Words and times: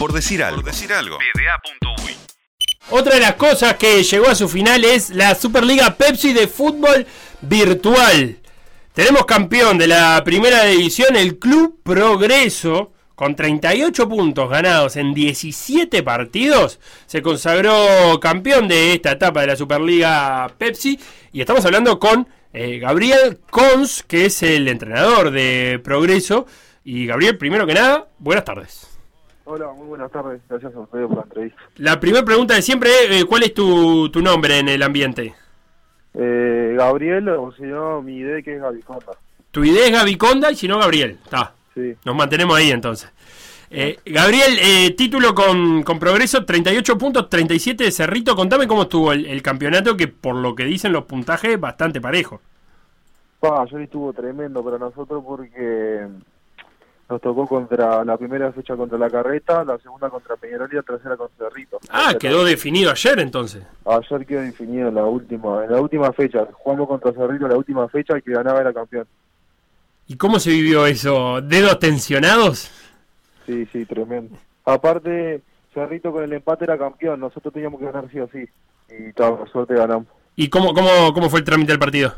Por 0.00 0.14
decir 0.14 0.42
algo. 0.42 0.62
Por 0.62 0.72
decir 0.72 0.90
algo. 0.94 1.18
Otra 2.88 3.16
de 3.16 3.20
las 3.20 3.34
cosas 3.34 3.74
que 3.74 4.02
llegó 4.02 4.28
a 4.28 4.34
su 4.34 4.48
final 4.48 4.82
es 4.82 5.10
la 5.10 5.34
Superliga 5.34 5.94
Pepsi 5.94 6.32
de 6.32 6.48
fútbol 6.48 7.06
virtual. 7.42 8.38
Tenemos 8.94 9.26
campeón 9.26 9.76
de 9.76 9.88
la 9.88 10.22
primera 10.24 10.64
división, 10.64 11.16
el 11.16 11.38
Club 11.38 11.82
Progreso, 11.82 12.94
con 13.14 13.36
38 13.36 14.08
puntos 14.08 14.48
ganados 14.48 14.96
en 14.96 15.12
17 15.12 16.02
partidos, 16.02 16.80
se 17.04 17.20
consagró 17.20 18.18
campeón 18.22 18.68
de 18.68 18.94
esta 18.94 19.12
etapa 19.12 19.42
de 19.42 19.48
la 19.48 19.56
Superliga 19.56 20.50
Pepsi. 20.56 20.98
Y 21.30 21.42
estamos 21.42 21.62
hablando 21.66 21.98
con 21.98 22.26
eh, 22.54 22.78
Gabriel 22.78 23.40
Cons, 23.50 24.02
que 24.04 24.24
es 24.24 24.42
el 24.42 24.66
entrenador 24.66 25.30
de 25.30 25.78
Progreso. 25.84 26.46
Y 26.84 27.04
Gabriel, 27.04 27.36
primero 27.36 27.66
que 27.66 27.74
nada, 27.74 28.08
buenas 28.18 28.46
tardes. 28.46 28.89
Hola, 29.52 29.72
muy 29.72 29.88
buenas 29.88 30.12
tardes. 30.12 30.40
Gracias 30.48 30.72
a 30.76 30.78
ustedes 30.78 31.08
por 31.08 31.16
la 31.16 31.22
entrevista. 31.24 31.60
La 31.78 31.98
primera 31.98 32.24
pregunta 32.24 32.54
de 32.54 32.62
siempre 32.62 32.88
es, 32.88 33.22
eh, 33.22 33.24
¿cuál 33.24 33.42
es 33.42 33.52
tu, 33.52 34.08
tu 34.08 34.22
nombre 34.22 34.60
en 34.60 34.68
el 34.68 34.80
ambiente? 34.80 35.34
Eh, 36.14 36.74
Gabriel, 36.78 37.28
o 37.30 37.50
si 37.50 37.64
no, 37.64 38.00
mi 38.00 38.18
idea 38.18 38.40
que 38.42 38.54
es 38.54 38.62
Gaviconda. 38.62 39.12
Tu 39.50 39.64
idea 39.64 39.86
es 39.86 39.90
Gaviconda 39.90 40.52
y 40.52 40.54
si 40.54 40.68
no, 40.68 40.78
Gabriel. 40.78 41.18
Está. 41.24 41.52
Sí. 41.74 41.96
Nos 42.04 42.14
mantenemos 42.14 42.56
ahí 42.56 42.70
entonces. 42.70 43.10
Eh, 43.70 43.98
Gabriel, 44.06 44.56
eh, 44.62 44.94
título 44.96 45.34
con, 45.34 45.82
con 45.82 45.98
progreso, 45.98 46.44
38 46.44 46.96
puntos, 46.96 47.28
37 47.28 47.82
de 47.82 47.90
Cerrito. 47.90 48.36
Contame 48.36 48.68
cómo 48.68 48.82
estuvo 48.82 49.12
el, 49.12 49.26
el 49.26 49.42
campeonato, 49.42 49.96
que 49.96 50.06
por 50.06 50.36
lo 50.36 50.54
que 50.54 50.64
dicen 50.64 50.92
los 50.92 51.06
puntajes, 51.06 51.58
bastante 51.58 52.00
parejo. 52.00 52.40
Pa, 53.40 53.64
estuvo 53.64 54.12
tremendo 54.12 54.62
para 54.62 54.78
nosotros 54.78 55.24
porque 55.26 56.06
nos 57.10 57.20
tocó 57.20 57.46
contra 57.46 58.04
la 58.04 58.16
primera 58.16 58.52
fecha 58.52 58.76
contra 58.76 58.96
la 58.96 59.10
Carreta, 59.10 59.64
la 59.64 59.76
segunda 59.78 60.08
contra 60.08 60.36
Peñarol 60.36 60.68
y 60.72 60.76
la 60.76 60.82
tercera 60.82 61.16
contra 61.16 61.48
Cerrito. 61.48 61.80
Ah, 61.90 62.14
quedó 62.18 62.44
definido 62.44 62.92
ayer 62.92 63.18
entonces. 63.18 63.64
Ayer 63.84 64.24
quedó 64.24 64.40
definido 64.42 64.88
en 64.88 64.94
la 64.94 65.04
última, 65.04 65.64
en 65.64 65.72
la 65.72 65.80
última 65.80 66.12
fecha. 66.12 66.46
Jugamos 66.52 66.86
contra 66.86 67.12
Cerrito 67.12 67.46
en 67.46 67.50
la 67.50 67.58
última 67.58 67.88
fecha 67.88 68.16
y 68.16 68.22
que 68.22 68.32
ganaba 68.32 68.60
era 68.60 68.72
campeón. 68.72 69.06
¿Y 70.06 70.16
cómo 70.16 70.38
se 70.38 70.50
vivió 70.50 70.86
eso? 70.86 71.40
¿Dedos 71.40 71.78
tensionados? 71.80 72.70
Sí, 73.44 73.66
sí, 73.72 73.84
tremendo. 73.86 74.36
Aparte, 74.64 75.42
Cerrito 75.74 76.12
con 76.12 76.22
el 76.22 76.32
empate 76.32 76.64
era 76.64 76.78
campeón, 76.78 77.18
nosotros 77.18 77.52
teníamos 77.52 77.80
que 77.80 77.86
ganar 77.86 78.08
sí 78.12 78.20
o 78.20 78.28
sí. 78.28 78.48
Y 78.88 79.12
tal, 79.12 79.36
por 79.36 79.50
suerte 79.50 79.74
ganamos. 79.74 80.06
¿Y 80.36 80.48
cómo, 80.48 80.72
cómo, 80.74 81.12
cómo 81.12 81.28
fue 81.28 81.40
el 81.40 81.44
trámite 81.44 81.72
del 81.72 81.78
partido? 81.80 82.14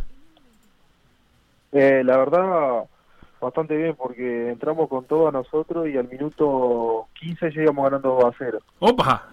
Eh, 1.72 2.02
la 2.04 2.18
verdad, 2.18 2.84
bastante 3.42 3.76
bien 3.76 3.94
porque 3.96 4.50
entramos 4.50 4.88
con 4.88 5.04
todo 5.04 5.28
a 5.28 5.32
nosotros 5.32 5.88
y 5.88 5.96
al 5.98 6.08
minuto 6.08 7.06
15 7.20 7.50
llegamos 7.50 7.84
ganando 7.84 8.10
2 8.20 8.24
a 8.24 8.36
0. 8.38 8.58
¡Opa! 8.78 9.28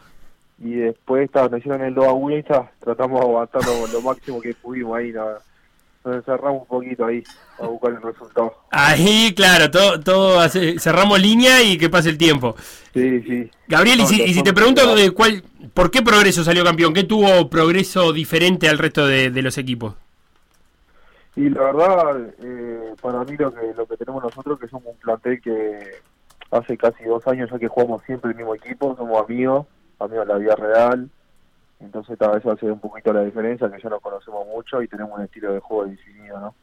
Y 0.61 0.73
después 0.73 1.29
ta, 1.31 1.47
nos 1.47 1.59
hicieron 1.59 1.81
el 1.83 1.93
2 1.93 2.05
a 2.05 2.11
1 2.13 2.37
y 2.37 2.43
ta, 2.43 2.71
tratamos 2.79 3.19
de 3.21 3.25
aguantar 3.25 3.61
lo, 3.65 3.87
lo 3.87 4.01
máximo 4.01 4.41
que 4.41 4.53
pudimos 4.53 4.97
ahí. 4.97 5.11
Nada. 5.11 5.39
Nos 6.03 6.15
encerramos 6.15 6.61
un 6.61 6.67
poquito 6.67 7.05
ahí 7.05 7.21
a 7.59 7.67
buscar 7.67 7.91
el 7.91 8.01
resultado. 8.01 8.53
Ahí, 8.71 9.33
claro, 9.35 9.69
todo, 9.69 9.99
todo 9.99 10.39
hace- 10.39 10.79
cerramos 10.79 11.19
línea 11.19 11.61
y 11.61 11.77
que 11.77 11.89
pase 11.89 12.09
el 12.09 12.17
tiempo. 12.17 12.55
Sí, 12.93 13.21
sí. 13.23 13.51
Gabriel, 13.67 13.99
y 14.01 14.05
si, 14.07 14.21
y 14.23 14.33
si 14.33 14.41
te 14.41 14.53
pregunto 14.53 14.97
eh, 14.97 15.11
cuál, 15.11 15.43
¿por 15.73 15.91
qué 15.91 16.01
Progreso 16.01 16.43
salió 16.45 16.63
campeón? 16.63 16.93
¿Qué 16.93 17.03
tuvo 17.03 17.49
Progreso 17.49 18.13
diferente 18.13 18.69
al 18.69 18.77
resto 18.77 19.05
de, 19.05 19.29
de 19.29 19.41
los 19.41 19.57
equipos? 19.57 19.95
Y 21.35 21.49
la 21.49 21.61
verdad, 21.61 22.33
eh, 22.39 22.95
para 23.01 23.23
mí 23.23 23.37
lo 23.37 23.53
que 23.53 23.73
lo 23.75 23.85
que 23.85 23.97
tenemos 23.97 24.23
nosotros 24.23 24.59
que 24.59 24.67
somos 24.67 24.87
un 24.87 24.97
plantel 24.97 25.41
que 25.41 25.79
hace 26.51 26.77
casi 26.77 27.03
dos 27.03 27.25
años 27.27 27.49
ya 27.51 27.59
que 27.59 27.67
jugamos 27.67 28.01
siempre 28.03 28.31
el 28.31 28.37
mismo 28.37 28.55
equipo, 28.55 28.95
somos 28.95 29.23
amigos, 29.23 29.67
amigos 29.99 30.27
de 30.27 30.33
la 30.33 30.39
vida 30.39 30.55
real. 30.55 31.09
Entonces 31.79 32.17
tal 32.17 32.31
vez 32.31 32.45
hace 32.45 32.65
un 32.65 32.79
poquito 32.79 33.13
la 33.13 33.23
diferencia, 33.23 33.71
que 33.71 33.81
ya 33.81 33.89
nos 33.89 34.01
conocemos 34.01 34.45
mucho 34.47 34.81
y 34.81 34.87
tenemos 34.87 35.17
un 35.17 35.23
estilo 35.23 35.53
de 35.53 35.59
juego 35.59 35.85
definido, 35.85 36.39
¿no? 36.39 36.55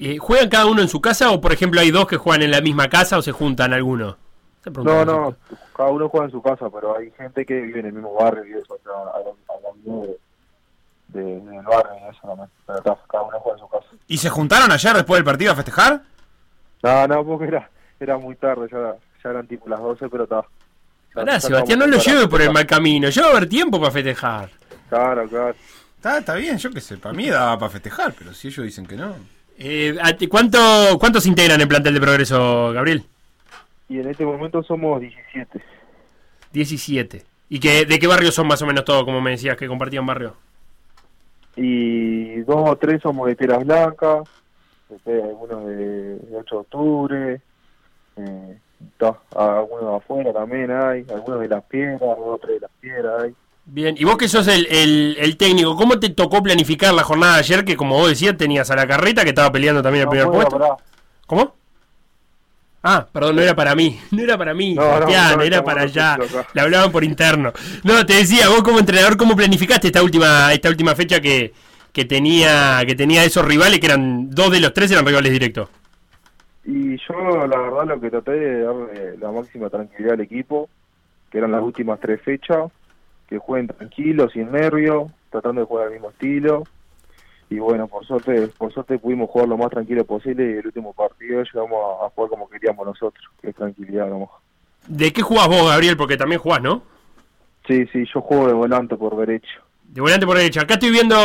Eh, 0.00 0.18
¿Juegan 0.18 0.48
cada 0.48 0.66
uno 0.66 0.82
en 0.82 0.88
su 0.88 1.00
casa 1.00 1.30
o, 1.30 1.40
por 1.40 1.52
ejemplo, 1.52 1.80
hay 1.80 1.90
dos 1.90 2.06
que 2.06 2.18
juegan 2.18 2.42
en 2.42 2.50
la 2.50 2.60
misma 2.60 2.88
casa 2.88 3.18
o 3.18 3.22
se 3.22 3.32
juntan 3.32 3.72
algunos? 3.72 4.16
No, 4.84 5.04
no, 5.04 5.34
cada 5.74 5.90
uno 5.90 6.08
juega 6.08 6.26
en 6.26 6.32
su 6.32 6.42
casa, 6.42 6.68
pero 6.68 6.96
hay 6.96 7.10
gente 7.12 7.46
que 7.46 7.60
vive 7.60 7.80
en 7.80 7.86
el 7.86 7.92
mismo 7.94 8.14
barrio 8.14 8.44
y 8.44 8.52
eso, 8.60 8.74
o 8.74 8.78
sea, 8.82 8.92
a 8.92 9.18
a 9.18 10.18
de, 11.08 11.20
de- 11.22 11.40
del 11.40 11.62
barrio 11.62 11.92
y 12.06 12.10
eso 12.10 12.20
también. 12.26 12.48
Pero 12.66 12.82
ta, 12.82 12.96
cada 13.10 13.24
uno 13.24 13.38
juega 13.40 13.58
en 13.58 13.64
su 13.64 13.68
casa. 13.68 13.86
¿Y 14.06 14.18
se 14.18 14.28
juntaron 14.30 14.70
ayer 14.72 14.94
después 14.94 15.18
del 15.18 15.24
partido 15.24 15.52
a 15.52 15.56
festejar? 15.56 16.02
No, 16.82 17.06
no, 17.08 17.24
porque 17.24 17.46
era, 17.46 17.70
era 18.00 18.16
muy 18.18 18.36
tarde, 18.36 18.68
ya, 18.70 18.94
ya 19.24 19.30
eran 19.30 19.46
tipo 19.46 19.68
las 19.68 19.80
12, 19.80 20.08
pero 20.08 20.24
está. 20.24 20.42
Pará, 21.14 21.40
Sebastián, 21.40 21.78
no 21.80 21.86
lo 21.86 21.98
lleve 21.98 22.28
por 22.28 22.40
el 22.42 22.52
mal 22.52 22.66
camino. 22.66 23.08
Yo 23.08 23.22
va 23.22 23.28
a 23.28 23.30
haber 23.32 23.48
tiempo 23.48 23.80
para 23.80 23.90
festejar. 23.90 24.50
Claro, 24.88 25.28
claro. 25.28 25.54
Está, 25.96 26.18
está 26.18 26.34
bien, 26.36 26.56
yo 26.58 26.70
qué 26.70 26.80
sé, 26.80 26.96
para 26.96 27.12
mí 27.14 27.28
daba 27.28 27.58
para 27.58 27.70
festejar, 27.70 28.14
pero 28.16 28.32
si 28.32 28.48
ellos 28.48 28.64
dicen 28.64 28.86
que 28.86 28.94
no. 28.96 29.16
Eh, 29.58 29.96
¿a 30.00 30.12
ti- 30.12 30.28
¿cuánto, 30.28 30.58
¿Cuántos 31.00 31.26
integran 31.26 31.60
el 31.60 31.66
plantel 31.66 31.94
de 31.94 32.00
Progreso, 32.00 32.72
Gabriel? 32.72 33.04
Y 33.88 33.98
en 33.98 34.08
este 34.08 34.24
momento 34.24 34.62
somos 34.62 35.00
17. 35.00 35.60
17. 36.52 37.24
¿Y 37.48 37.58
que, 37.58 37.84
de 37.86 37.98
qué 37.98 38.06
barrio 38.06 38.30
son 38.30 38.46
más 38.46 38.62
o 38.62 38.66
menos 38.66 38.84
todos, 38.84 39.04
como 39.04 39.20
me 39.20 39.30
decías, 39.32 39.56
que 39.56 39.66
compartían 39.66 40.06
barrio? 40.06 40.36
Y 41.60 42.40
dos 42.42 42.70
o 42.70 42.76
tres 42.76 43.02
somos 43.02 43.26
de 43.26 43.34
Teras 43.36 43.64
Blancas, 43.64 44.28
después 44.88 45.22
algunos 45.24 45.66
de, 45.66 45.74
de 46.18 46.36
8 46.36 46.54
de 46.54 46.60
octubre, 46.60 47.40
eh, 48.16 48.58
ta, 48.96 49.18
algunos 49.36 49.90
de 49.90 49.96
afuera 49.96 50.32
también 50.32 50.70
hay, 50.70 51.04
algunos 51.12 51.40
de 51.40 51.48
Las 51.48 51.64
Piedras, 51.64 52.00
dos 52.00 52.16
o 52.18 52.38
tres 52.40 52.54
de 52.56 52.60
Las 52.60 52.70
Piedras 52.80 53.22
hay. 53.24 53.34
Bien, 53.70 53.94
y 53.98 54.04
vos 54.04 54.16
que 54.16 54.28
sos 54.28 54.46
el, 54.48 54.66
el, 54.70 55.16
el 55.18 55.36
técnico, 55.36 55.76
¿cómo 55.76 55.98
te 55.98 56.08
tocó 56.10 56.42
planificar 56.42 56.94
la 56.94 57.02
jornada 57.02 57.34
de 57.34 57.40
ayer? 57.40 57.64
Que 57.64 57.76
como 57.76 57.96
vos 57.98 58.08
decías, 58.08 58.36
tenías 58.36 58.70
a 58.70 58.76
la 58.76 58.86
carreta 58.86 59.24
que 59.24 59.30
estaba 59.30 59.52
peleando 59.52 59.82
también 59.82 60.02
el 60.02 60.06
No, 60.06 60.10
primer 60.10 60.30
puesto. 60.30 60.58
pará. 60.58 60.76
¿Cómo? 61.26 61.54
Ah, 62.90 63.06
perdón, 63.12 63.36
no 63.36 63.42
era 63.42 63.54
para 63.54 63.74
mí. 63.74 64.00
No 64.10 64.22
era 64.22 64.38
para 64.38 64.54
mí, 64.54 64.74
No, 64.74 64.82
no, 64.82 64.92
Sebastián, 64.92 65.36
no, 65.36 65.42
era 65.42 65.62
para 65.62 65.82
allá. 65.82 66.16
Le 66.54 66.60
hablaban 66.62 66.90
por 66.90 67.04
interno. 67.04 67.52
No, 67.84 68.06
te 68.06 68.14
decía, 68.14 68.48
vos 68.48 68.62
como 68.62 68.78
entrenador, 68.78 69.18
¿cómo 69.18 69.36
planificaste 69.36 69.88
esta 69.88 70.02
última, 70.02 70.54
esta 70.54 70.70
última 70.70 70.94
fecha 70.94 71.20
que, 71.20 71.52
que 71.92 72.06
tenía, 72.06 72.82
que 72.86 72.94
tenía 72.94 73.24
esos 73.24 73.44
rivales 73.44 73.78
que 73.78 73.88
eran, 73.88 74.30
dos 74.30 74.50
de 74.50 74.60
los 74.60 74.72
tres 74.72 74.90
eran 74.90 75.04
rivales 75.04 75.30
directos? 75.30 75.68
Y 76.64 76.96
yo 76.96 77.46
la 77.46 77.58
verdad 77.58 77.88
lo 77.88 78.00
que 78.00 78.08
traté 78.08 78.30
de 78.32 78.62
darle 78.62 79.18
la 79.18 79.32
máxima 79.32 79.68
tranquilidad 79.68 80.14
al 80.14 80.20
equipo, 80.22 80.70
que 81.30 81.36
eran 81.36 81.52
las 81.52 81.62
últimas 81.62 82.00
tres 82.00 82.22
fechas, 82.22 82.72
que 83.28 83.36
jueguen 83.36 83.66
tranquilos, 83.68 84.32
sin 84.32 84.50
nervios, 84.50 85.12
tratando 85.28 85.60
de 85.60 85.66
jugar 85.66 85.88
al 85.88 85.92
mismo 85.92 86.08
estilo. 86.08 86.64
Y 87.50 87.58
bueno, 87.58 87.88
por 87.88 88.04
suerte, 88.06 88.48
por 88.58 88.72
suerte 88.72 88.98
pudimos 88.98 89.30
jugar 89.30 89.48
lo 89.48 89.56
más 89.56 89.70
tranquilo 89.70 90.04
posible 90.04 90.44
y 90.44 90.58
el 90.58 90.66
último 90.66 90.92
partido 90.92 91.42
llegamos 91.42 91.78
a, 92.02 92.06
a 92.06 92.10
jugar 92.10 92.30
como 92.30 92.48
queríamos 92.48 92.86
nosotros, 92.86 93.24
que 93.40 93.48
es 93.50 93.56
tranquilidad 93.56 94.06
nomás. 94.08 94.28
¿De 94.86 95.12
qué 95.12 95.22
jugás 95.22 95.48
vos, 95.48 95.66
Gabriel? 95.68 95.96
Porque 95.96 96.16
también 96.16 96.40
jugás, 96.40 96.60
¿no? 96.62 96.82
Sí, 97.66 97.86
sí, 97.92 98.04
yo 98.12 98.20
juego 98.20 98.46
de 98.48 98.52
volante 98.54 98.96
por 98.96 99.16
derecho. 99.16 99.48
De 99.84 100.02
volante 100.02 100.26
por 100.26 100.36
derecha. 100.36 100.62
Acá 100.62 100.74
estoy 100.74 100.90
viendo 100.90 101.16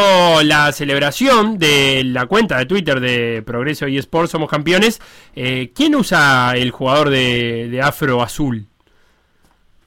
la 0.44 0.72
celebración 0.72 1.58
de 1.58 2.02
la 2.06 2.26
cuenta 2.28 2.58
de 2.58 2.66
Twitter 2.66 3.02
de 3.02 3.42
Progreso 3.46 3.88
y 3.90 3.98
Sports 3.98 4.32
Somos 4.32 4.50
Campeones. 4.50 5.02
Eh, 5.36 5.72
¿Quién 5.76 5.96
usa 5.96 6.54
el 6.56 6.72
jugador 6.72 7.10
de, 7.10 7.68
de 7.70 7.82
Afro 7.82 8.22
Azul? 8.22 8.66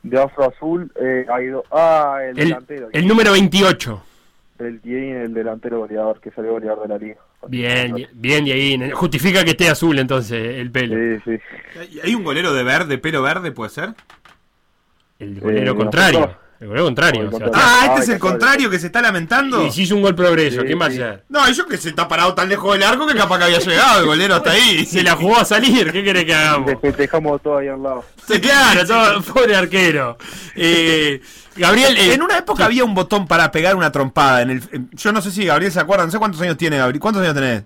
De 0.03 0.21
afro 0.23 0.45
azul, 0.45 0.93
eh, 1.01 1.27
hay 1.29 1.47
do- 1.47 1.65
ah, 1.73 2.19
el, 2.23 2.39
El, 2.39 2.45
delantero, 2.51 2.89
el 2.93 3.09
número 3.09 3.33
28. 3.33 4.03
El 4.61 4.81
Dieguín, 4.81 5.17
el 5.17 5.35
delantero 5.35 5.79
goleador, 5.81 6.21
que 6.21 6.31
salió 6.31 6.53
goleador 6.53 6.83
de 6.83 6.89
la 6.89 6.99
liga. 6.99 7.17
Bien, 7.49 8.07
bien, 8.13 8.45
ahí. 8.45 8.91
Justifica 8.93 9.45
que 9.45 9.51
esté 9.51 9.69
azul 9.69 9.99
entonces 9.99 10.57
el 10.59 10.71
pelo. 10.71 10.95
Sí, 10.95 11.23
sí. 11.25 11.79
¿Hay- 11.79 12.01
¿Hay 12.05 12.15
un 12.15 12.25
golero 12.25 12.53
de 12.55 12.63
verde, 12.65 12.99
pelo 12.99 13.23
verde, 13.23 13.53
puede 13.53 13.71
ser? 13.71 13.91
El 15.19 15.41
golero 15.41 15.73
Eh, 15.73 15.77
contrario. 15.77 16.37
El 16.59 16.69
golero 16.69 16.85
contrario. 16.87 17.21
El 17.23 17.27
o 17.29 17.31
sea, 17.31 17.41
contrario. 17.41 17.69
Ah, 17.69 17.81
este 17.85 17.93
Ay, 17.97 18.03
es 18.03 18.09
el 18.09 18.19
contrario 18.19 18.71
que 18.71 18.79
se 18.79 18.87
está 18.87 19.03
lamentando. 19.03 19.67
Y 19.67 19.71
si 19.73 19.83
hizo 19.83 19.95
un 19.95 20.03
gol 20.03 20.15
progreso, 20.15 20.63
Sí, 20.63 20.67
¿qué 20.69 20.77
más 20.77 20.93
sí. 20.95 21.01
No, 21.29 21.49
y 21.49 21.53
yo 21.53 21.67
que 21.67 21.77
se 21.77 21.91
está 21.91 22.09
parado 22.09 22.35
tan 22.35 22.49
lejos 22.49 22.73
del 22.73 22.83
arco 22.83 23.07
que 23.07 23.15
capaz 23.15 23.39
que 23.39 23.45
había 23.45 23.59
llegado 23.59 24.01
el 24.01 24.07
golero 24.07 24.35
hasta 24.37 24.53
ahí. 24.53 24.85
Se 24.87 25.03
la 25.03 25.17
jugó 25.17 25.37
a 25.39 25.45
salir, 25.45 25.93
¿qué 25.93 26.03
querés 26.03 26.25
que 26.25 26.35
hagamos? 26.35 26.71
Le 26.71 26.77
festejamos 26.79 27.43
todo 27.43 27.59
ahí 27.59 27.69
al 27.69 27.83
lado. 27.83 28.05
Sí, 28.27 28.41
claro, 28.41 28.87
todo, 28.87 29.23
pobre 29.35 29.55
arquero. 29.57 30.17
Eh, 30.55 31.21
Gabriel, 31.57 31.97
eh, 31.97 32.15
En 32.15 32.23
una 32.23 32.39
época 32.39 32.65
había 32.65 32.85
un 32.85 32.95
botón 32.95 33.27
para 33.27 33.51
pegar 33.51 33.77
una 33.77 33.93
trompada. 33.93 34.43
En 34.43 34.51
el, 34.51 34.63
en- 34.73 34.91
yo 34.93 35.13
no 35.13 35.21
sé 35.23 35.31
si 35.31 35.45
Gabriel 35.45 35.73
se 35.73 35.81
acuerda, 35.81 36.05
no 36.07 36.11
sé 36.11 36.19
cuántos 36.19 36.41
años 36.41 36.57
tiene 36.57 36.79
Gabriel. 36.79 37.01
¿Cuántos 37.01 37.23
años 37.23 37.35
tenés? 37.35 37.65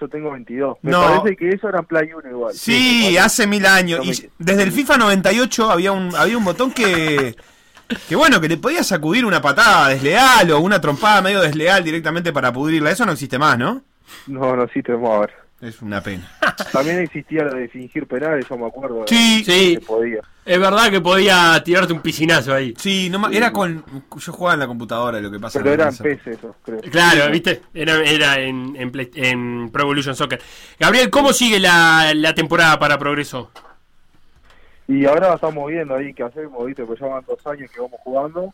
Yo 0.00 0.08
tengo 0.08 0.32
22. 0.32 0.78
Me 0.82 0.90
No. 0.90 1.20
parece 1.20 1.36
que 1.36 1.50
eso 1.50 1.68
era 1.68 1.78
en 1.78 1.84
Play 1.86 2.12
1 2.12 2.28
igual. 2.28 2.52
Sí, 2.54 3.16
hace 3.16 3.46
mil 3.46 3.64
años. 3.66 4.04
Y 4.04 4.28
desde 4.38 4.64
el 4.64 4.72
FIFA 4.72 4.98
98 4.98 5.70
había 5.70 5.92
un, 5.92 6.14
había 6.16 6.36
un 6.36 6.44
botón 6.44 6.72
que, 6.72 7.36
que 8.08 8.16
bueno, 8.16 8.40
que 8.40 8.48
le 8.48 8.56
podías 8.56 8.86
sacudir 8.86 9.24
una 9.24 9.40
patada 9.42 9.88
desleal 9.88 10.50
o 10.52 10.60
una 10.60 10.80
trompada 10.80 11.22
medio 11.22 11.40
desleal 11.40 11.84
directamente 11.84 12.32
para 12.32 12.52
pudrirla. 12.52 12.90
Eso 12.90 13.04
no 13.06 13.12
existe 13.12 13.38
más, 13.38 13.58
¿no? 13.58 13.82
No, 14.26 14.56
no, 14.56 14.66
sí, 14.72 14.82
tenemos 14.82 15.10
a 15.16 15.20
ver. 15.20 15.34
Es 15.60 15.80
una 15.80 16.00
pena. 16.02 16.28
También 16.72 16.98
existía 16.98 17.44
la 17.44 17.54
de 17.54 17.68
fingir 17.68 18.08
penales, 18.08 18.44
yo 18.50 18.56
me 18.58 18.66
acuerdo. 18.66 19.04
Sí, 19.06 19.44
sí. 19.46 19.76
Que 19.76 19.80
podía. 19.86 20.20
Es 20.44 20.58
verdad 20.58 20.90
que 20.90 21.00
podía 21.00 21.62
tirarte 21.64 21.92
un 21.92 22.00
piscinazo 22.00 22.52
ahí. 22.52 22.74
Sí, 22.76 23.08
no, 23.08 23.20
ma- 23.20 23.30
era 23.32 23.52
con. 23.52 23.84
Yo 24.16 24.32
jugaba 24.32 24.54
en 24.54 24.60
la 24.60 24.66
computadora, 24.66 25.20
lo 25.20 25.30
que 25.30 25.38
pasa 25.38 25.60
Pero 25.60 25.76
que 25.76 25.82
eran. 25.82 25.96
PES 25.96 26.26
esos, 26.26 26.56
creo. 26.64 26.80
Claro, 26.80 27.30
¿viste? 27.30 27.62
Era, 27.72 28.02
era 28.02 28.40
en, 28.40 28.74
en, 28.74 28.90
Play- 28.90 29.12
en 29.14 29.70
Pro 29.70 29.82
Evolution 29.84 30.16
Soccer. 30.16 30.42
Gabriel, 30.80 31.10
¿cómo 31.10 31.32
sigue 31.32 31.60
la, 31.60 32.12
la 32.12 32.34
temporada 32.34 32.76
para 32.80 32.98
Progreso? 32.98 33.52
Y 34.92 35.06
ahora 35.06 35.34
estamos 35.34 35.70
viendo 35.70 35.94
ahí 35.94 36.12
qué 36.12 36.22
hacemos, 36.22 36.66
¿viste? 36.66 36.84
Pues 36.84 37.00
ya 37.00 37.06
van 37.06 37.24
dos 37.26 37.46
años 37.46 37.70
que 37.70 37.80
vamos 37.80 37.98
jugando. 38.04 38.52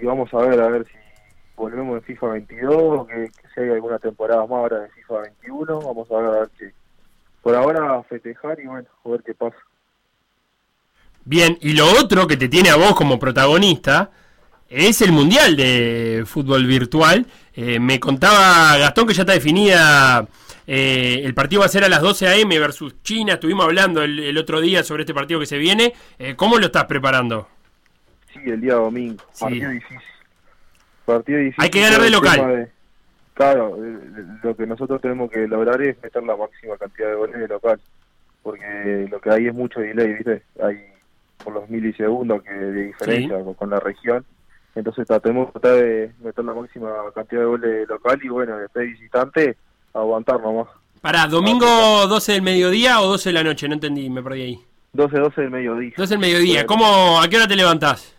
Y 0.00 0.06
vamos 0.06 0.32
a 0.32 0.36
ver, 0.36 0.60
a 0.60 0.68
ver 0.68 0.86
si 0.86 0.92
volvemos 1.56 1.96
en 1.96 2.02
FIFA 2.02 2.26
22 2.28 2.74
o 2.76 3.06
que, 3.08 3.14
que 3.14 3.48
si 3.52 3.60
hay 3.60 3.70
alguna 3.70 3.98
temporada 3.98 4.42
más 4.42 4.52
ahora 4.52 4.78
de 4.82 4.88
FIFA 4.90 5.22
21. 5.42 5.80
Vamos 5.80 6.08
a 6.12 6.16
ver, 6.16 6.26
a 6.26 6.40
ver 6.40 6.50
si. 6.56 6.66
Por 7.42 7.56
ahora 7.56 8.00
festejar 8.04 8.60
y 8.60 8.66
bueno, 8.66 8.88
a 9.04 9.08
ver 9.08 9.22
qué 9.24 9.34
pasa. 9.34 9.56
Bien, 11.24 11.58
y 11.60 11.72
lo 11.72 11.86
otro 12.00 12.28
que 12.28 12.36
te 12.36 12.48
tiene 12.48 12.70
a 12.70 12.76
vos 12.76 12.94
como 12.94 13.18
protagonista 13.18 14.12
es 14.68 15.02
el 15.02 15.10
Mundial 15.10 15.56
de 15.56 16.22
Fútbol 16.24 16.66
Virtual. 16.66 17.26
Eh, 17.54 17.80
me 17.80 17.98
contaba 17.98 18.78
Gastón 18.78 19.08
que 19.08 19.14
ya 19.14 19.22
está 19.22 19.32
definida, 19.32 20.24
eh, 20.66 21.20
el 21.24 21.34
partido 21.34 21.60
va 21.60 21.66
a 21.66 21.68
ser 21.70 21.84
a 21.84 21.88
las 21.88 22.00
12 22.02 22.28
a.m. 22.28 22.58
versus 22.58 23.02
China. 23.02 23.34
Estuvimos 23.34 23.64
hablando 23.66 24.02
el, 24.02 24.18
el 24.20 24.38
otro 24.38 24.60
día 24.60 24.82
sobre 24.82 25.02
este 25.02 25.14
partido 25.14 25.40
que 25.40 25.46
se 25.46 25.58
viene. 25.58 25.92
Eh, 26.18 26.34
¿Cómo 26.36 26.58
lo 26.58 26.66
estás 26.66 26.84
preparando? 26.84 27.48
Sí, 28.32 28.40
el 28.46 28.60
día 28.60 28.74
domingo. 28.74 29.22
Sí. 29.32 29.44
Partido 29.44 29.70
difícil. 29.70 29.98
Partido 31.04 31.38
difícil. 31.38 31.64
Hay 31.64 31.70
que 31.70 31.80
ganar 31.80 32.00
de 32.00 32.10
local. 32.10 32.48
de- 32.56 32.68
claro, 33.34 33.76
eh, 33.84 33.98
lo 34.42 34.56
que 34.56 34.66
nosotros 34.66 35.00
tenemos 35.00 35.30
que 35.30 35.46
lograr 35.48 35.80
es 35.82 36.00
meter 36.02 36.22
la 36.22 36.36
máxima 36.36 36.76
cantidad 36.78 37.08
de 37.08 37.14
goles 37.14 37.38
de 37.40 37.48
local. 37.48 37.80
Porque 38.42 39.06
lo 39.10 39.20
que 39.20 39.30
hay 39.30 39.46
es 39.46 39.54
mucho 39.54 39.80
delay, 39.80 40.14
¿viste? 40.14 40.42
Hay 40.62 40.80
por 41.44 41.54
los 41.54 41.68
milisegundos 41.68 42.42
que 42.42 42.52
de 42.52 42.72
diferencia 42.86 43.38
con, 43.42 43.54
con 43.54 43.70
la 43.70 43.80
región. 43.80 44.24
Entonces 44.74 45.06
tratemos 45.06 45.52
de 45.62 46.12
meter 46.22 46.44
la 46.44 46.54
máxima 46.54 46.88
cantidad 47.14 47.40
de 47.42 47.46
goles 47.46 47.70
de 47.70 47.86
local 47.86 48.18
y 48.22 48.28
bueno, 48.28 48.56
después 48.58 48.86
visitante, 48.88 49.56
aguantar 49.94 50.40
nomás. 50.40 50.68
Para, 51.00 51.26
domingo 51.26 51.66
12 52.06 52.32
del 52.32 52.42
mediodía 52.42 53.00
o 53.00 53.06
12 53.08 53.28
de 53.30 53.32
la 53.32 53.42
noche, 53.44 53.66
no 53.68 53.74
entendí, 53.74 54.08
me 54.08 54.22
perdí 54.22 54.42
ahí. 54.42 54.60
12-12 54.94 55.34
del 55.36 55.50
mediodía. 55.50 55.92
12 55.96 56.14
del 56.14 56.18
mediodía. 56.20 56.66
¿cómo, 56.66 57.20
¿a 57.20 57.28
qué 57.28 57.36
hora 57.36 57.48
te 57.48 57.56
levantás? 57.56 58.14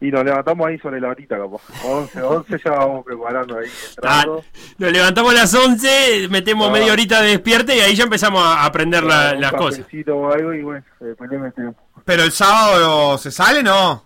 Y 0.00 0.10
nos 0.12 0.24
levantamos 0.24 0.66
ahí 0.68 0.78
sobre 0.78 1.00
la 1.00 1.08
horita, 1.08 1.36
capaz. 1.36 1.60
11, 1.84 2.22
11 2.22 2.60
ya 2.64 2.70
vamos 2.70 3.04
preparando 3.04 3.58
ahí, 3.58 3.66
Ah, 3.68 4.22
entrando. 4.22 4.44
nos 4.78 4.92
levantamos 4.92 5.30
a 5.32 5.34
las 5.34 5.54
11, 5.54 6.28
metemos 6.30 6.68
Ah. 6.68 6.72
media 6.72 6.92
horita 6.92 7.20
de 7.20 7.30
despierte 7.30 7.76
y 7.76 7.80
ahí 7.80 7.94
ya 7.96 8.04
empezamos 8.04 8.42
a 8.42 8.64
aprender 8.64 9.02
la- 9.02 9.32
un 9.34 9.40
las 9.40 9.52
cosas. 9.52 9.84
o 10.08 10.32
algo 10.32 10.54
y 10.54 10.62
bueno, 10.62 10.84
después 11.00 11.30
le 11.30 11.38
metemos. 11.38 11.74
Pero 12.04 12.22
el 12.22 12.30
sábado 12.32 13.18
se 13.18 13.30
sale, 13.32 13.62
¿no? 13.62 14.04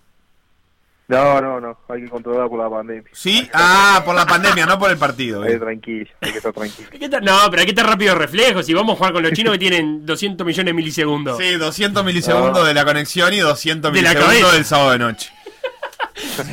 No, 1.13 1.41
no, 1.41 1.61
no, 1.61 1.79
hay 1.89 2.03
que 2.03 2.09
controlar 2.09 2.49
por 2.49 2.59
la 2.59 2.71
pandemia. 2.71 3.11
Sí. 3.13 3.49
Ah, 3.53 4.03
por 4.05 4.15
la 4.15 4.27
pandemia, 4.27 4.67
no 4.67 4.79
por 4.79 4.91
el 4.91 4.97
partido. 4.99 5.45
Eh. 5.45 5.59
tranquilo, 5.59 6.11
hay 6.21 6.31
que 6.33 6.39
estar 6.39 6.53
tranquilo. 6.53 6.89
Hay 6.93 6.99
que 6.99 7.05
estar- 7.07 7.23
no, 7.23 7.39
pero 7.51 7.61
hay 7.61 7.67
que 7.67 7.73
estar 7.73 7.87
rápido 7.87 8.15
reflejos. 8.15 8.65
Si 8.67 8.73
vamos 8.75 8.95
a 8.95 8.97
jugar 8.99 9.13
con 9.13 9.23
los 9.23 9.33
chinos 9.33 9.53
que 9.53 9.59
tienen 9.59 10.05
200 10.07 10.47
millones 10.47 10.67
de 10.67 10.73
milisegundos. 10.75 11.39
Sí, 11.39 11.53
200 11.53 12.05
milisegundos 12.05 12.67
de 12.67 12.75
la 12.75 12.85
conexión 12.85 13.33
y 13.35 13.39
200 13.41 13.93
De 13.93 14.03
la 14.03 14.11
milisegundos 14.15 14.53
del 14.53 14.65
sábado 14.65 14.91
de 14.93 14.99
noche. 14.99 15.31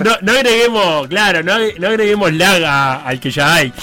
No, 0.04 0.12
no 0.22 0.32
agreguemos, 0.32 1.08
claro, 1.08 1.44
no, 1.44 1.54
no 1.80 1.88
agreguemos 1.88 2.32
lag 2.34 2.64
a- 2.64 3.04
al 3.06 3.20
que 3.20 3.30
ya 3.32 3.56
hay. 3.56 3.74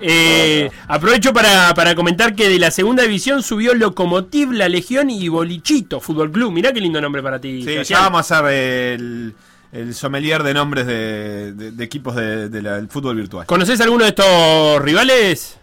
Eh, 0.00 0.70
aprovecho 0.88 1.32
para, 1.32 1.72
para 1.74 1.94
comentar 1.94 2.34
que 2.34 2.48
de 2.48 2.58
la 2.58 2.70
segunda 2.70 3.02
división 3.04 3.42
subió 3.42 3.74
Locomotiv, 3.74 4.52
La 4.52 4.68
Legión 4.68 5.08
y 5.10 5.28
Bolichito 5.28 6.00
Fútbol 6.00 6.30
Club. 6.30 6.52
Mirá 6.52 6.72
qué 6.72 6.80
lindo 6.80 7.00
nombre 7.00 7.22
para 7.22 7.40
ti. 7.40 7.62
Sí, 7.62 7.68
Sebastián. 7.72 8.00
ya 8.00 8.04
vamos 8.04 8.30
a 8.30 8.38
hacer 8.38 8.52
el, 8.52 9.34
el 9.74 9.92
sommelier 9.94 10.42
de 10.42 10.54
nombres 10.54 10.86
de, 10.86 11.52
de- 11.52 11.70
de 11.72 11.84
equipos 11.84 12.14
de- 12.16 12.48
de 12.48 12.60
del 12.62 12.88
fútbol 12.88 13.16
virtual. 13.16 13.44
¿Conoces 13.46 13.80
alguno 13.80 14.04
de 14.04 14.10
estos 14.10 14.80
rivales? 14.82 15.58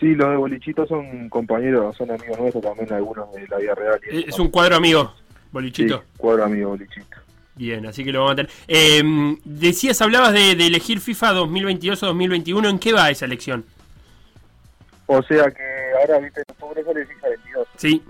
Sí, 0.00 0.14
los 0.14 0.28
de 0.30 0.36
bolichitos 0.36 0.88
son 0.88 1.28
compañeros, 1.30 1.96
son 1.96 2.10
amigos 2.10 2.38
nuestros 2.38 2.62
también, 2.64 2.92
algunos 2.92 3.32
de 3.32 3.46
la 3.48 3.56
vida 3.58 3.74
real. 3.74 4.00
y 4.12 4.16
Eh, 4.18 4.24
Es 4.28 4.38
un 4.38 4.48
cuadro 4.48 4.76
amigo, 4.76 5.14
sí, 5.16 5.38
Bolichito. 5.52 6.04
cuadro 6.18 6.44
amigo 6.44 6.70
bolichito. 6.70 7.06
Bien, 7.56 7.86
así 7.86 8.02
que 8.04 8.10
lo 8.10 8.18
vamos 8.18 8.32
a 8.32 8.36
tener. 8.36 8.50
Eh, 8.66 9.02
decías, 9.44 10.02
hablabas 10.02 10.32
de, 10.32 10.56
de 10.56 10.66
elegir 10.66 11.00
FIFA 11.00 11.32
2022 11.34 12.02
o 12.02 12.06
2021. 12.06 12.68
¿En 12.68 12.78
qué 12.80 12.92
va 12.92 13.10
esa 13.10 13.24
elección? 13.26 13.64
O 15.06 15.22
sea 15.22 15.44
que 15.52 15.62
ahora, 16.00 16.18
viste, 16.18 16.40
en 16.40 16.46
octubre 16.50 16.82
sale 16.84 17.06
FIFA 17.06 17.28
22. 17.28 17.68
Sí, 17.76 18.02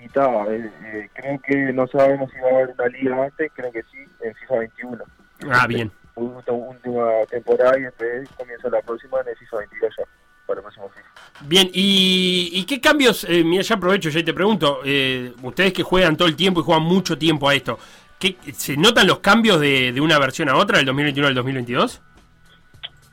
Y 0.00 0.04
está, 0.06 0.44
eh, 0.48 0.70
eh, 0.84 1.08
creo 1.14 1.40
que 1.40 1.56
no 1.72 1.86
sabemos 1.88 2.30
si 2.30 2.38
va 2.40 2.48
a 2.48 2.54
haber 2.54 2.74
una 2.78 2.86
liga 2.88 3.24
antes, 3.24 3.50
creo 3.54 3.72
que 3.72 3.82
sí, 3.84 3.98
en 4.22 4.34
FIFA 4.34 4.56
21. 4.58 5.04
ah, 5.50 5.66
bien. 5.66 5.90
Última, 6.14 6.56
última 6.56 7.10
temporada 7.30 7.78
y 7.78 7.82
después 7.82 8.28
comienza 8.36 8.68
la 8.68 8.80
próxima 8.82 9.20
en 9.20 9.28
el 9.28 9.36
FIFA 9.36 9.56
22 9.58 9.94
ya, 9.98 10.04
para 10.46 10.58
el 10.58 10.62
próximo 10.64 10.88
FIFA. 10.88 11.46
Bien, 11.46 11.70
¿y, 11.72 12.50
y 12.52 12.64
qué 12.64 12.80
cambios? 12.80 13.24
eh, 13.24 13.44
mira, 13.44 13.62
ya 13.62 13.76
aprovecho, 13.76 14.08
ya 14.10 14.24
te 14.24 14.34
pregunto. 14.34 14.80
eh, 14.84 15.32
ustedes 15.42 15.72
que 15.72 15.82
juegan 15.82 16.16
todo 16.16 16.26
el 16.28 16.36
tiempo 16.36 16.60
y 16.60 16.64
juegan 16.64 16.82
mucho 16.84 17.16
tiempo 17.16 17.48
a 17.48 17.54
esto, 17.54 17.78
¿qué, 18.18 18.36
¿se 18.52 18.76
notan 18.76 19.06
los 19.06 19.20
cambios 19.20 19.60
de, 19.60 19.92
de 19.92 20.00
una 20.00 20.18
versión 20.18 20.48
a 20.48 20.56
otra, 20.56 20.78
del 20.78 20.86
2021 20.86 21.28
al 21.28 21.34
2022? 21.34 22.02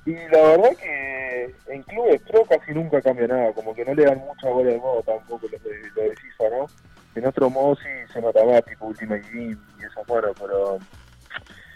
Y 0.07 0.13
la 0.13 0.41
verdad 0.41 0.69
que 0.81 1.04
en 1.67 1.83
clubes 1.83 2.21
pro 2.21 2.43
casi 2.45 2.73
nunca 2.73 3.01
cambia 3.01 3.27
nada, 3.27 3.53
como 3.53 3.73
que 3.73 3.85
no 3.85 3.93
le 3.93 4.05
dan 4.05 4.19
mucha 4.19 4.49
bola 4.49 4.71
de 4.71 4.77
modo 4.77 5.01
tampoco 5.03 5.47
lo 5.51 5.57
de, 5.57 5.81
lo 5.95 6.01
de 6.03 6.15
FIFA, 6.15 6.43
¿no? 6.57 6.65
En 7.15 7.25
otro 7.25 7.49
modo 7.49 7.75
sí 7.75 7.89
se 8.11 8.21
nota 8.21 8.43
más, 8.45 8.63
tipo 8.65 8.87
Ultimate 8.87 9.21
Team 9.31 9.57
y 9.79 9.83
esas 9.83 10.05
bueno, 10.07 10.29
pero 10.39 10.79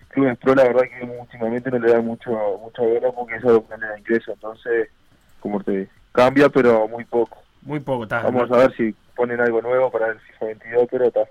clubes 0.10 0.38
pro 0.38 0.56
la 0.56 0.64
verdad 0.64 0.82
que 0.82 1.06
últimamente 1.06 1.72
no 1.72 1.80
le 1.80 1.92
dan 1.92 2.06
mucho 2.06 2.32
mucha 2.62 2.82
bola 2.82 3.12
porque 3.12 3.36
eso 3.36 3.66
no 3.70 3.78
le 3.78 3.88
da 3.88 3.98
ingreso, 3.98 4.34
entonces, 4.34 4.90
como 5.40 5.64
te 5.64 5.88
cambia, 6.12 6.50
pero 6.50 6.88
muy 6.88 7.06
poco. 7.06 7.38
Muy 7.62 7.80
poco, 7.80 8.04
está. 8.04 8.22
Vamos 8.24 8.52
a 8.52 8.58
ver 8.58 8.76
si 8.76 8.94
ponen 9.16 9.40
algo 9.40 9.62
nuevo 9.62 9.92
para 9.92 10.08
el 10.08 10.20
FIFA 10.20 10.46
22, 10.46 10.88
pero 10.90 11.06
está. 11.06 11.22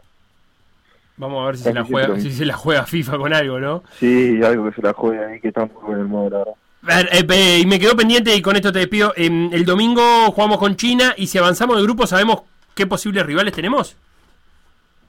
Vamos 1.16 1.42
a 1.42 1.46
ver 1.46 1.56
si 1.56 1.64
se, 1.64 1.74
la 1.74 1.84
juega, 1.84 2.20
si 2.20 2.30
se 2.30 2.44
la 2.44 2.54
juega 2.54 2.86
FIFA 2.86 3.18
con 3.18 3.34
algo, 3.34 3.58
¿no? 3.58 3.82
Sí, 3.98 4.40
algo 4.42 4.70
que 4.70 4.76
se 4.76 4.82
la 4.82 4.92
juegue 4.92 5.24
ahí 5.24 5.40
que 5.40 5.48
está 5.48 5.66
muy 5.66 5.82
bueno 5.82 6.02
el 6.02 6.08
modo, 6.08 6.30
la 6.30 6.38
verdad. 6.38 6.54
Eh, 6.88 7.26
eh, 7.30 7.58
y 7.62 7.66
me 7.66 7.78
quedó 7.78 7.94
pendiente 7.96 8.34
y 8.34 8.40
con 8.42 8.56
esto 8.56 8.72
te 8.72 8.78
despido. 8.80 9.12
em, 9.16 9.52
el 9.52 9.64
domingo 9.64 10.30
jugamos 10.32 10.58
con 10.58 10.76
China 10.76 11.14
y 11.16 11.26
si 11.26 11.38
avanzamos 11.38 11.76
de 11.76 11.82
grupo, 11.82 12.06
¿sabemos 12.06 12.42
qué 12.74 12.86
posibles 12.86 13.26
rivales 13.26 13.52
tenemos? 13.52 13.96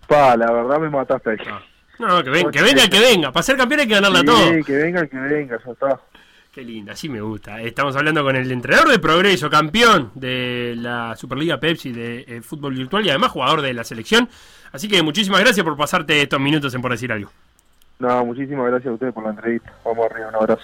Pa, 0.07 0.35
la 0.35 0.51
verdad 0.51 0.79
me 0.79 0.89
mataste 0.89 1.31
ahí. 1.31 1.37
No, 1.99 2.23
que, 2.23 2.29
ven- 2.29 2.49
que 2.51 2.61
venga 2.61 2.83
el 2.83 2.89
que 2.89 2.99
venga. 2.99 3.31
Para 3.31 3.43
ser 3.43 3.57
campeón 3.57 3.81
hay 3.81 3.87
que 3.87 3.93
ganarla 3.93 4.19
Sí, 4.19 4.25
todo. 4.25 4.65
que 4.65 4.75
venga, 4.75 5.05
que 5.07 5.17
venga, 5.17 5.59
ya 5.65 5.71
está. 5.71 5.99
Qué 6.53 6.61
linda, 6.63 6.93
así 6.93 7.07
me 7.09 7.21
gusta. 7.21 7.61
Estamos 7.61 7.95
hablando 7.95 8.23
con 8.23 8.35
el 8.35 8.51
entrenador 8.51 8.89
de 8.89 8.97
Progreso, 8.99 9.49
campeón 9.49 10.11
de 10.15 10.73
la 10.77 11.15
Superliga 11.15 11.59
Pepsi 11.59 11.91
de 11.91 12.25
eh, 12.27 12.41
fútbol 12.41 12.73
virtual 12.73 13.05
y 13.05 13.09
además 13.09 13.31
jugador 13.31 13.61
de 13.61 13.73
la 13.73 13.83
selección. 13.83 14.27
Así 14.71 14.87
que 14.87 15.03
muchísimas 15.03 15.41
gracias 15.41 15.63
por 15.63 15.77
pasarte 15.77 16.21
estos 16.21 16.39
minutos 16.39 16.73
en 16.73 16.81
por 16.81 16.91
decir 16.91 17.11
algo. 17.11 17.31
No, 17.99 18.25
muchísimas 18.25 18.65
gracias 18.67 18.89
a 18.89 18.93
ustedes 18.93 19.13
por 19.13 19.23
la 19.25 19.29
entrevista. 19.31 19.71
Vamos 19.85 20.05
arriba, 20.09 20.29
un 20.29 20.35
abrazo. 20.35 20.63